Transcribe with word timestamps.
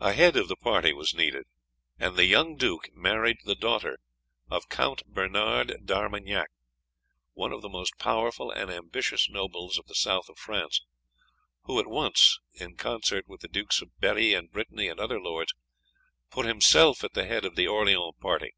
"A 0.00 0.12
head 0.12 0.36
of 0.36 0.48
the 0.48 0.56
party 0.56 0.92
was 0.92 1.14
needed, 1.14 1.46
and 1.98 2.14
the 2.14 2.26
young 2.26 2.56
duke 2.56 2.94
married 2.94 3.38
the 3.46 3.54
daughter 3.54 3.98
of 4.50 4.68
Count 4.68 5.02
Bernard 5.06 5.86
d'Armagnac, 5.86 6.50
one 7.32 7.50
of 7.50 7.62
the 7.62 7.70
most 7.70 7.96
powerful 7.96 8.50
and 8.50 8.70
ambitious 8.70 9.30
nobles 9.30 9.78
of 9.78 9.86
the 9.86 9.94
south 9.94 10.28
of 10.28 10.36
France, 10.36 10.82
who 11.62 11.80
at 11.80 11.86
once, 11.86 12.38
in 12.52 12.76
concert 12.76 13.26
with 13.26 13.40
the 13.40 13.48
Dukes 13.48 13.80
of 13.80 13.98
Berri 13.98 14.34
and 14.34 14.50
Brittany 14.52 14.88
and 14.88 15.00
other 15.00 15.18
lords, 15.18 15.54
put 16.30 16.44
himself 16.44 17.02
at 17.02 17.14
the 17.14 17.24
head 17.24 17.46
of 17.46 17.56
the 17.56 17.66
Orleans 17.66 18.14
party. 18.20 18.52